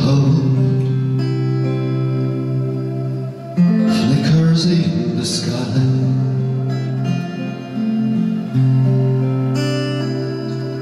hope 0.00 0.50
flickers 3.94 4.64
in 4.70 5.16
the 5.18 5.24
sky. 5.24 5.76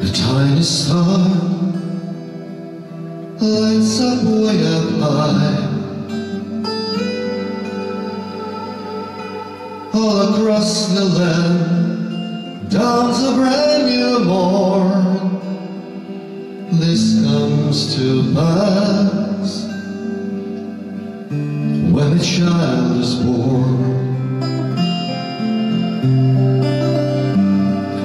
A 0.02 0.08
tiny 0.12 0.62
star 0.62 1.18
lights 3.40 4.00
up 4.00 4.22
way 4.24 4.58
up 4.76 4.88
high. 5.02 5.64
All 9.94 10.18
across 10.28 10.70
the 10.94 11.04
land 11.18 12.70
dawns 12.70 13.20
a 13.24 13.32
brand 13.34 13.82
new 13.86 14.18
morn. 14.24 15.06
This 16.72 17.02
comes 17.24 17.47
to 17.68 18.32
pass 18.34 19.66
when 21.92 22.12
a 22.16 22.24
child 22.24 22.96
is 22.96 23.14
born. 23.16 23.80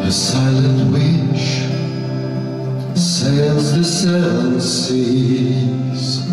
A 0.02 0.12
silent 0.12 0.92
wish 0.92 1.64
sails 2.94 3.78
the 3.78 3.84
seven 3.86 4.60
seas. 4.60 6.26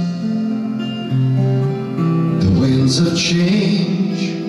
The 2.42 2.50
winds 2.60 2.98
of 2.98 3.16
change 3.16 4.40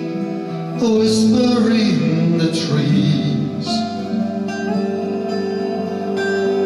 whisper 0.82 1.70
in 1.70 2.36
the 2.36 2.48
trees. 2.48 3.68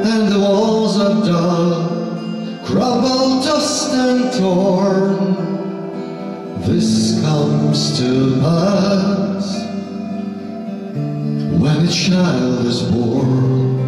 And 0.09 0.33
the 0.33 0.41
walls 0.41 0.99
of 0.99 1.27
dawn 1.27 1.66
crumble 2.77 3.41
dust 3.41 3.95
and 3.95 4.33
torn. 4.35 5.35
This 6.61 7.19
comes 7.23 7.99
to 7.99 8.39
pass 8.41 9.65
when 11.63 11.87
a 11.87 11.91
child 11.91 12.67
is 12.67 12.83
born. 12.83 13.79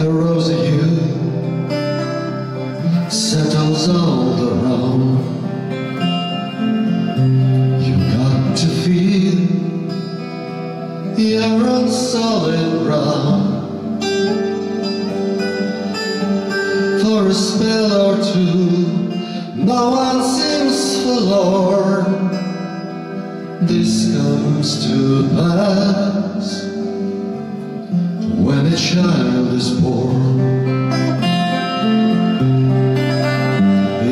A 0.00 0.08
rosy 0.08 0.56
hue 0.70 0.96
settles 3.10 3.88
all 3.90 4.48
around. 4.48 5.20
You 7.84 7.94
got 8.16 8.56
to 8.56 8.66
feel 8.66 9.38
you're 11.18 11.68
on 11.68 11.88
solid 11.88 12.84
ground. 12.84 13.51
A 17.32 17.34
spell 17.34 18.10
or 18.10 18.16
two, 18.22 19.54
no 19.54 19.90
one 19.92 20.22
seems 20.22 21.02
forlorn. 21.02 22.28
This 23.66 24.14
comes 24.14 24.86
to 24.86 25.30
pass 25.30 26.64
when 28.36 28.66
a 28.66 28.76
child 28.76 29.48
is 29.54 29.70
born. 29.80 30.40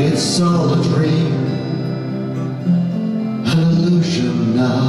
It's 0.01 0.41
all 0.41 0.81
a 0.81 0.83
dream, 0.83 1.35
an 3.45 3.59
illusion 3.69 4.57
now. 4.57 4.89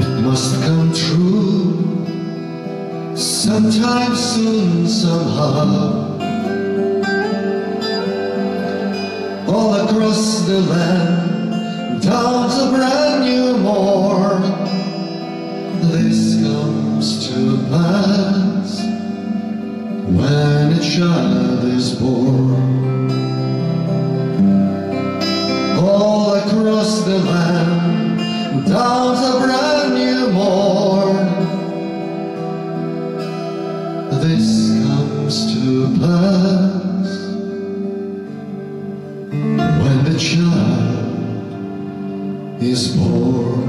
It 0.00 0.22
must 0.22 0.62
come 0.62 0.75
sometime 3.56 4.14
soon, 4.14 4.86
somehow. 4.86 6.18
All 9.48 9.74
across 9.76 10.40
the 10.46 10.60
land, 10.60 12.02
dawns 12.02 12.54
a 12.62 12.68
brand 12.76 13.24
new 13.24 13.56
morn. 13.56 14.42
This 15.90 16.42
comes 16.42 17.28
to 17.28 17.56
pass 17.70 18.82
when 20.18 20.72
a 20.74 20.82
child 20.82 21.64
is 21.64 21.94
born. 21.94 22.45
This 34.26 34.70
comes 34.82 35.36
to 35.54 35.86
pass 36.00 37.08
when 39.80 39.98
the 40.02 40.18
child 40.18 41.38
is 42.60 42.96
born. 42.96 43.65